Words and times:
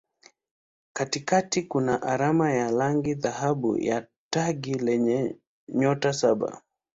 Katikati 0.93 1.61
kuna 1.63 2.01
alama 2.01 2.51
ya 2.51 2.71
rangi 2.71 3.13
dhahabu 3.13 3.77
ya 3.77 4.07
taji 4.29 4.73
lenye 4.73 5.35
nyota 5.69 6.13
saba. 6.13 6.61